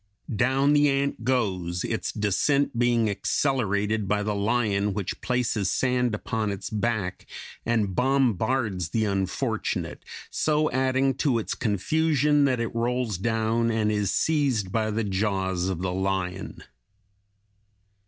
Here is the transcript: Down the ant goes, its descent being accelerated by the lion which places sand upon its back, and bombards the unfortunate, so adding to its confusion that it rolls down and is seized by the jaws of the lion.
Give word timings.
Down 0.35 0.73
the 0.73 0.89
ant 0.89 1.23
goes, 1.23 1.83
its 1.83 2.11
descent 2.11 2.79
being 2.79 3.07
accelerated 3.07 4.07
by 4.07 4.23
the 4.23 4.33
lion 4.33 4.95
which 4.95 5.21
places 5.21 5.69
sand 5.69 6.15
upon 6.15 6.49
its 6.51 6.71
back, 6.71 7.27
and 7.67 7.93
bombards 7.93 8.89
the 8.89 9.05
unfortunate, 9.05 10.03
so 10.31 10.71
adding 10.71 11.13
to 11.17 11.37
its 11.37 11.53
confusion 11.53 12.45
that 12.45 12.59
it 12.59 12.73
rolls 12.73 13.19
down 13.19 13.69
and 13.69 13.91
is 13.91 14.11
seized 14.11 14.71
by 14.71 14.89
the 14.89 15.03
jaws 15.03 15.69
of 15.69 15.83
the 15.83 15.93
lion. 15.93 16.63